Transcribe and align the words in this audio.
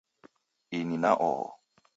Ini 0.77 0.97
na 1.03 1.11
oho 1.29 1.45